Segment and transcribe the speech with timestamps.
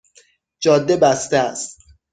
[0.59, 1.79] جاده بسته است